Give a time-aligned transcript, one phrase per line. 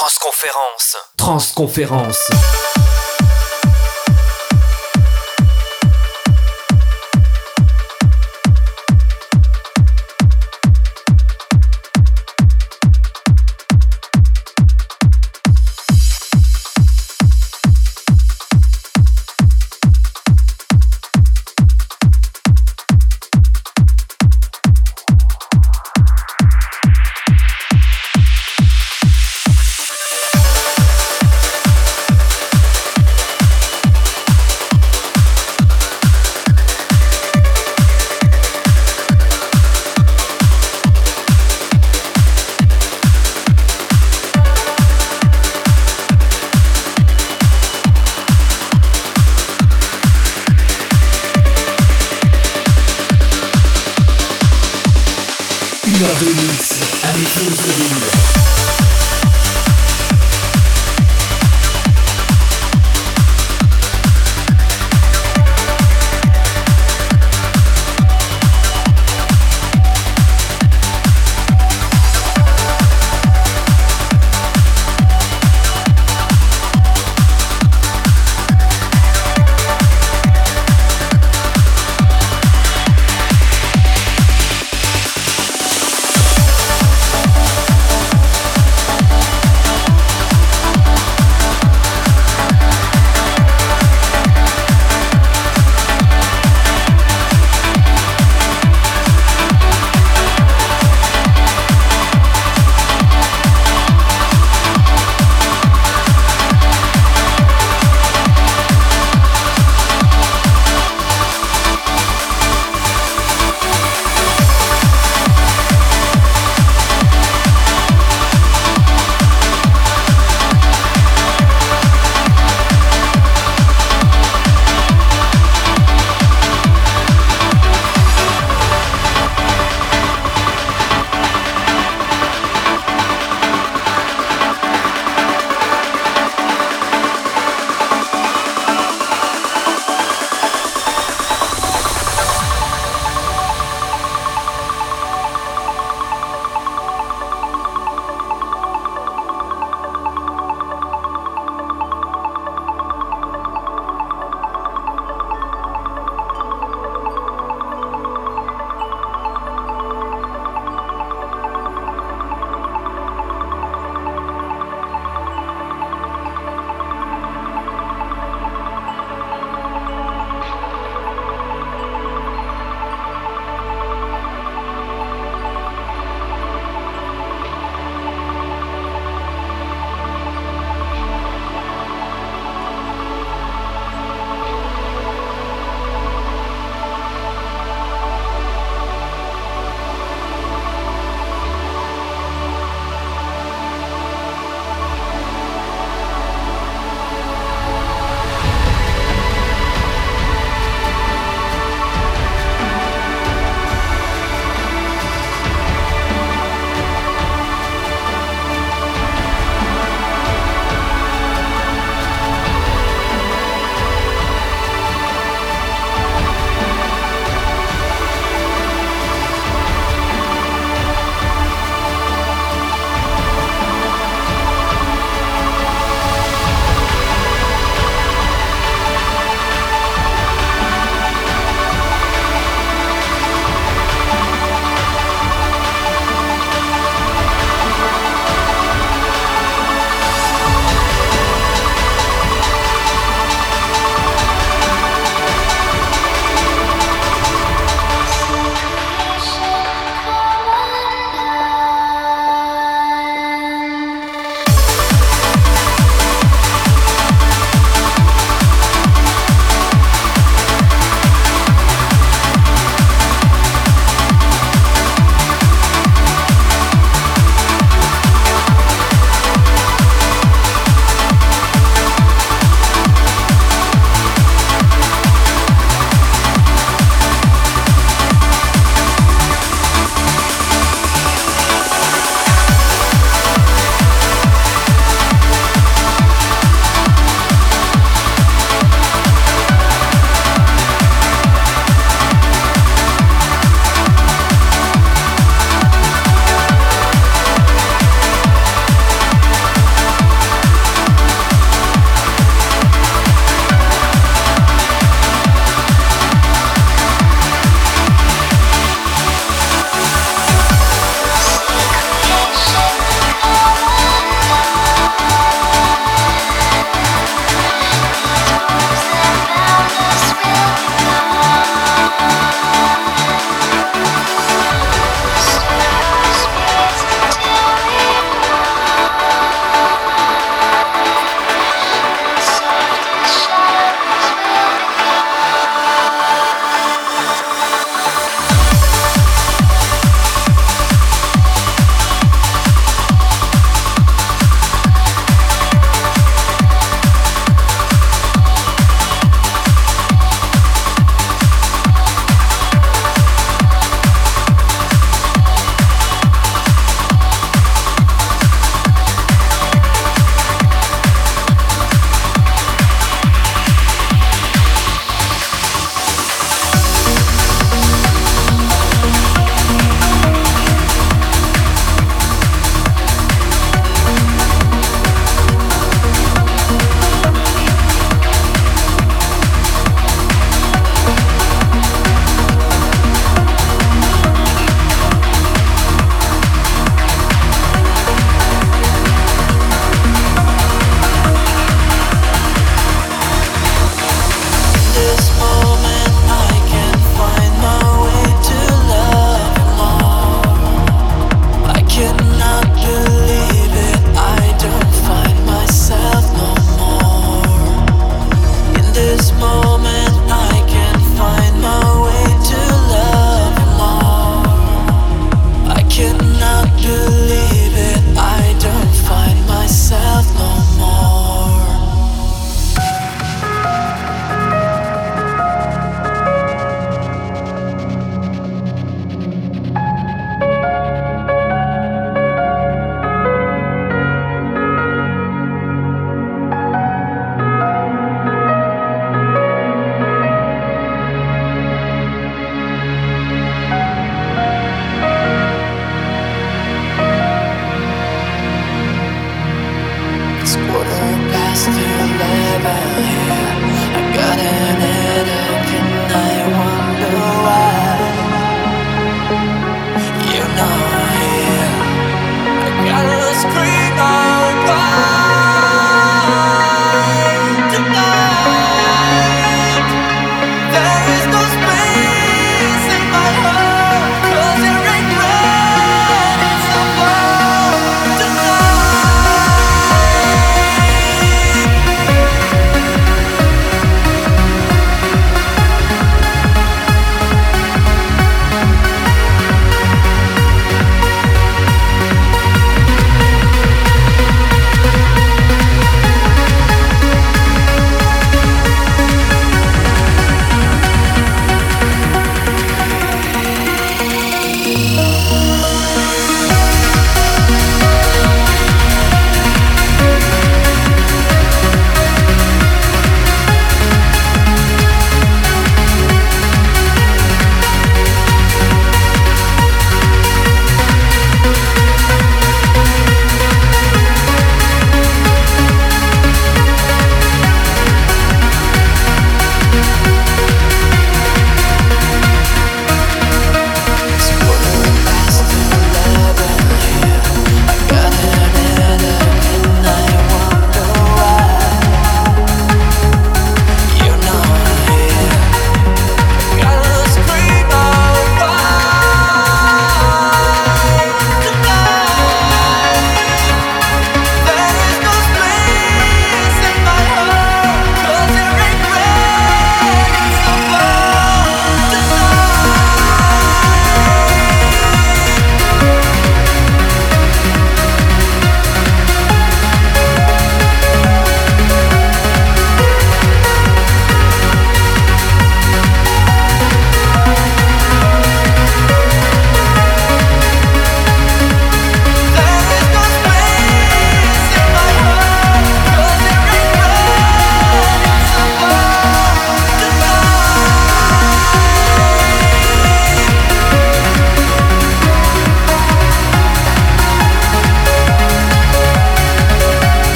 [0.00, 0.96] Transconférence.
[1.18, 2.89] Transconférence.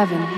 [0.00, 0.29] heaven.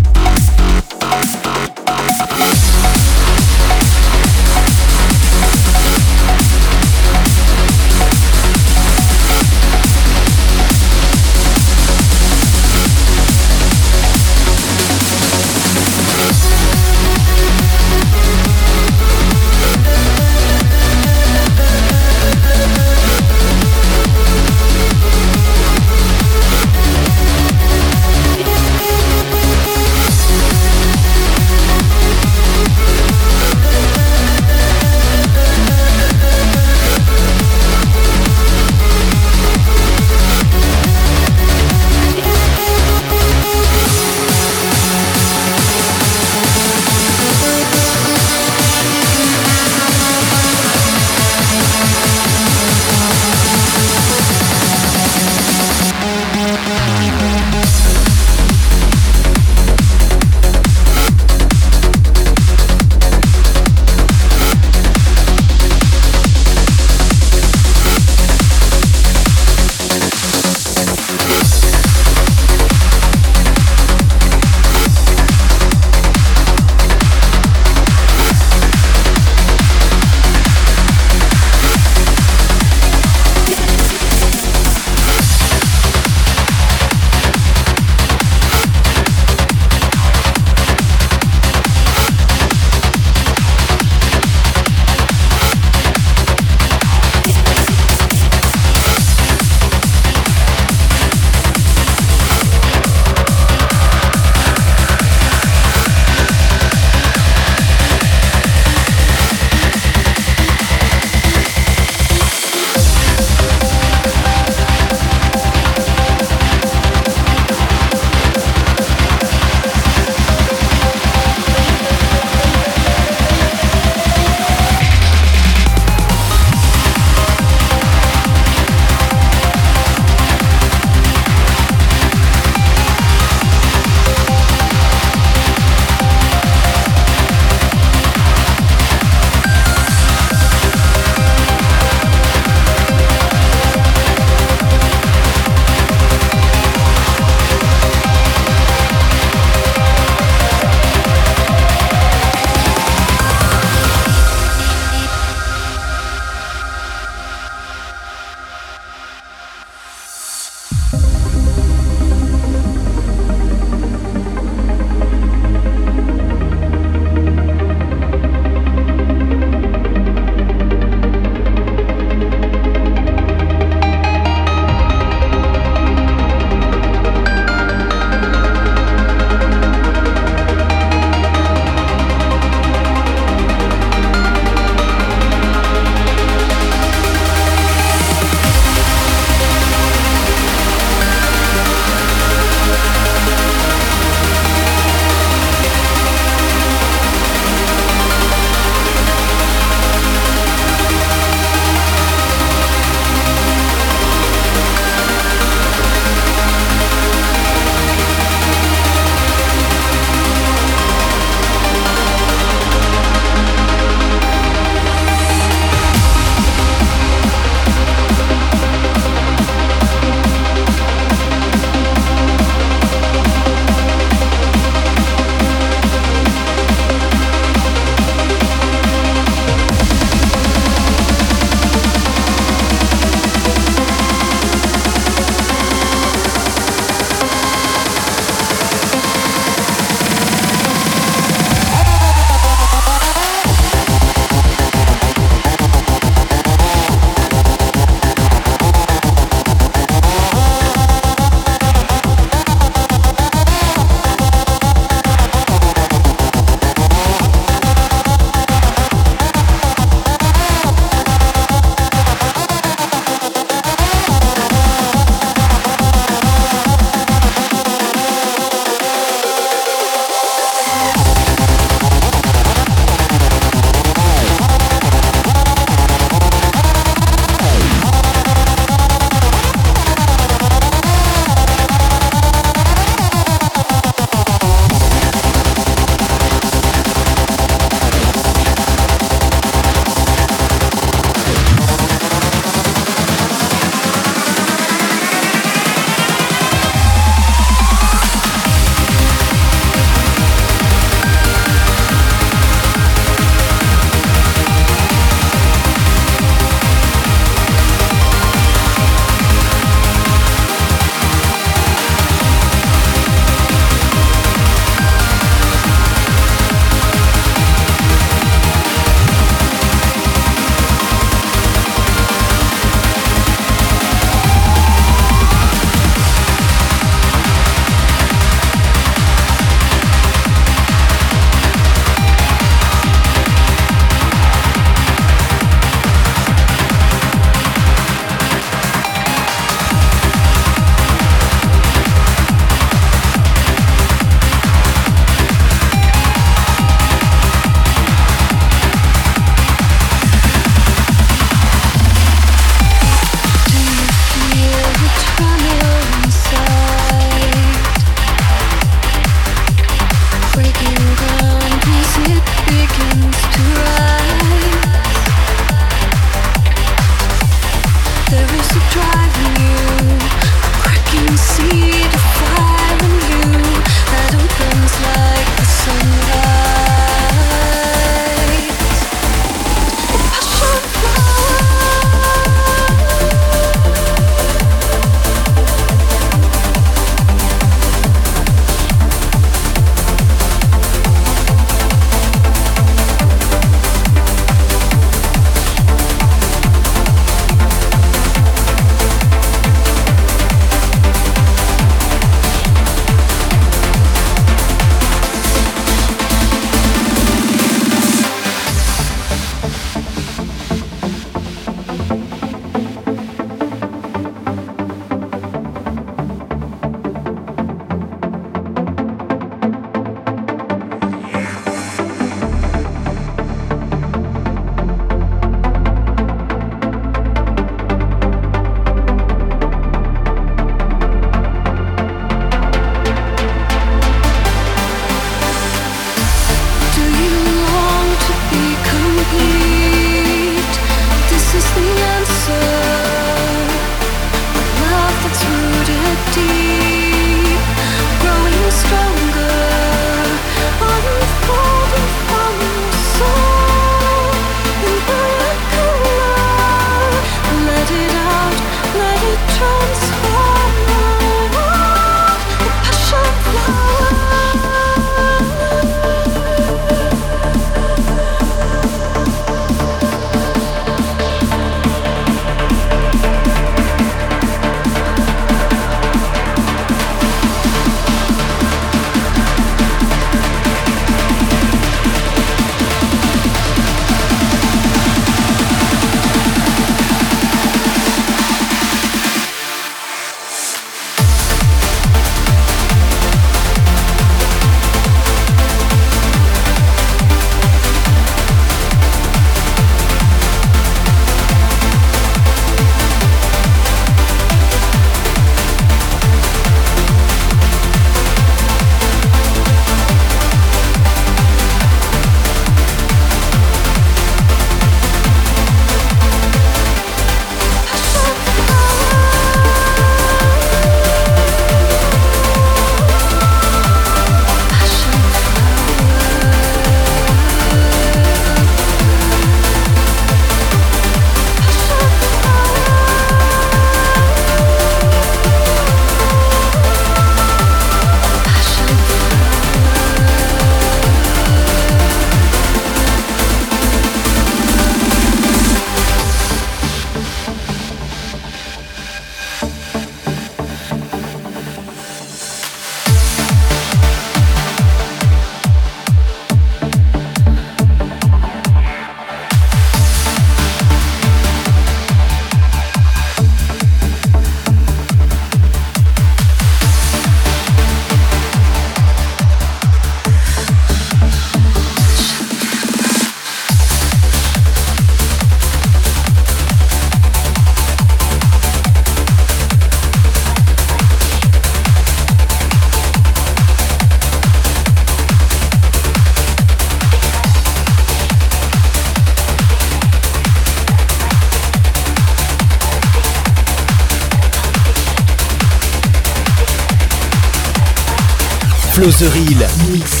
[598.83, 600.00] Reel Mix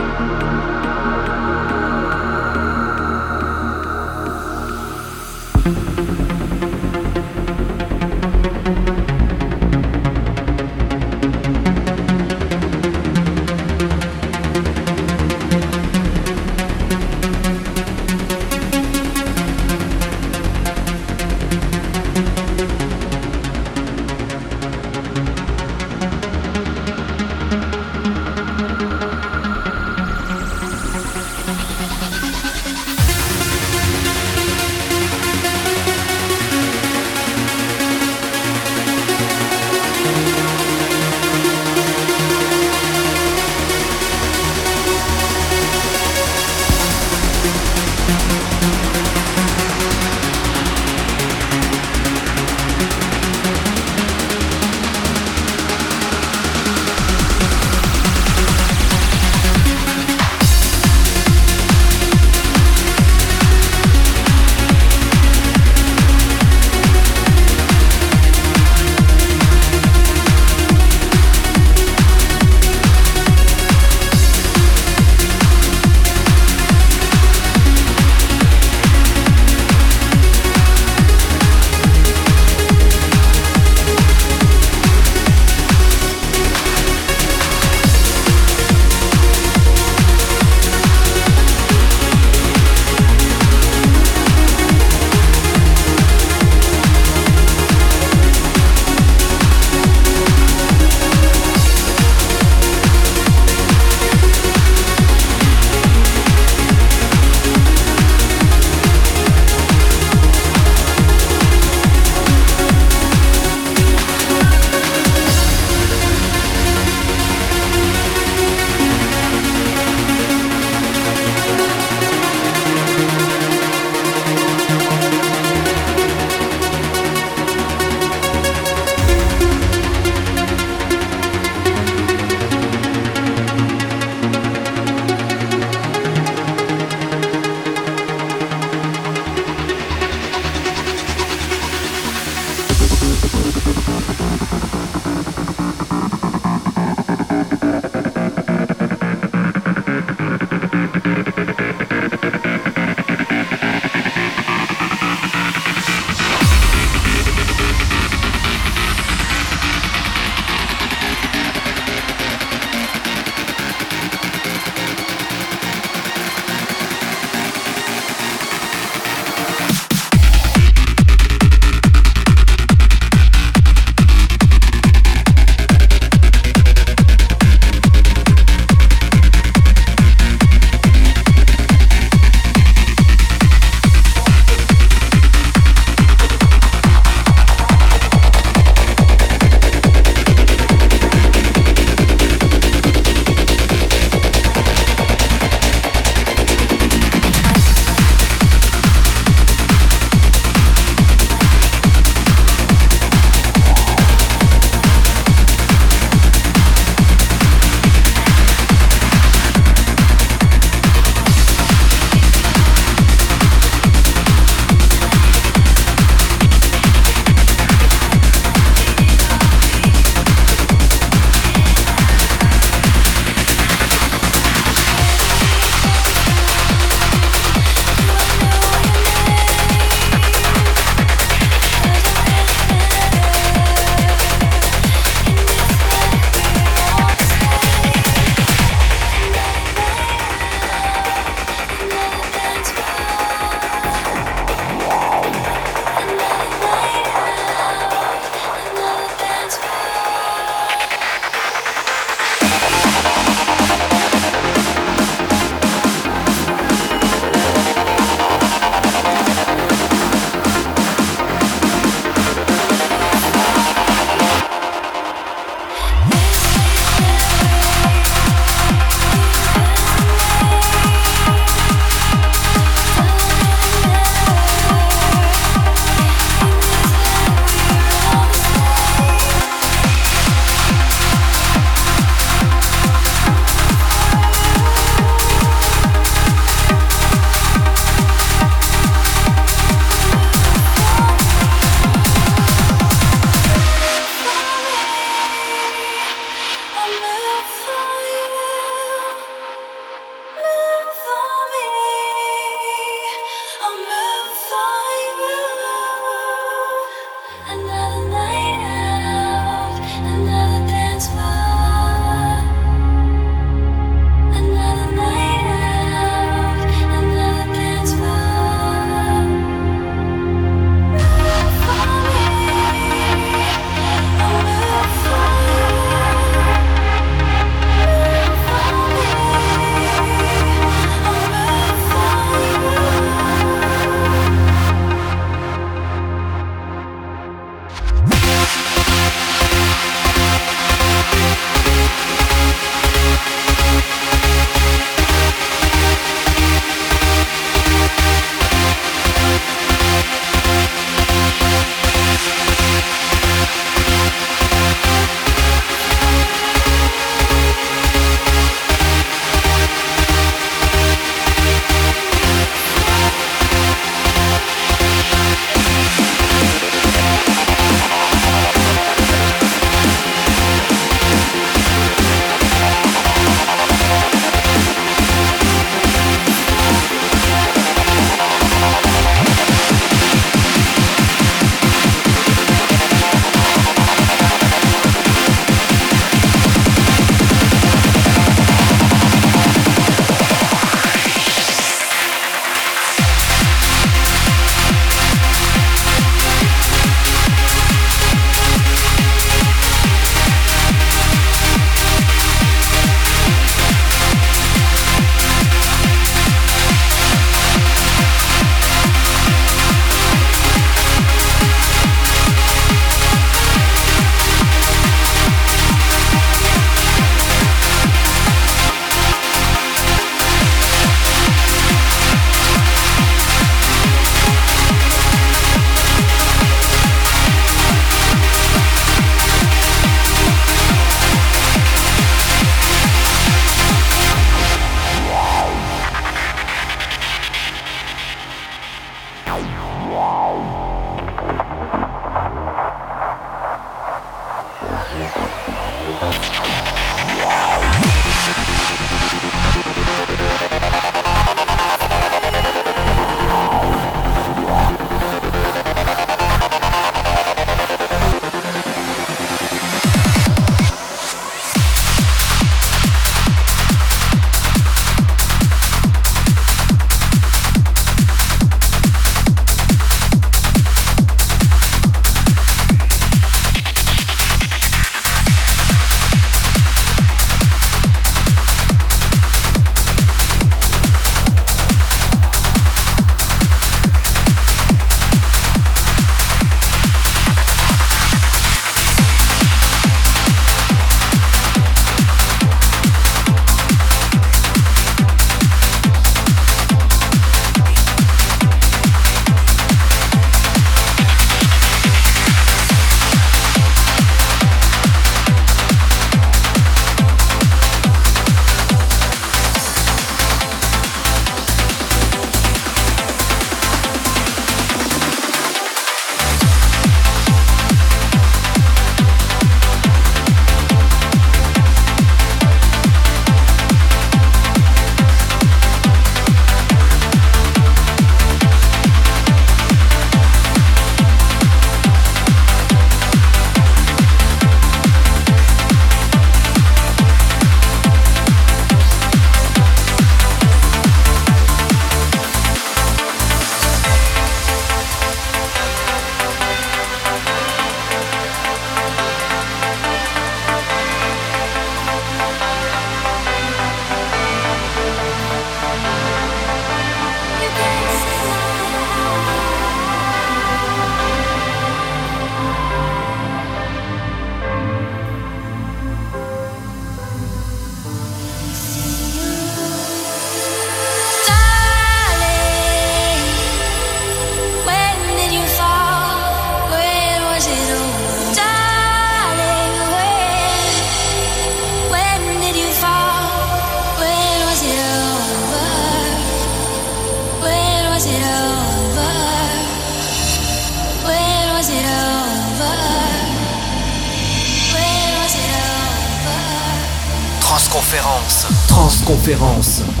[599.31, 600.00] Transconférence.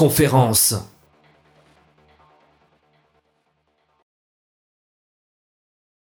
[0.00, 0.76] Transconférence.